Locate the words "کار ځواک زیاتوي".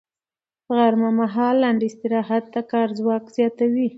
2.71-3.87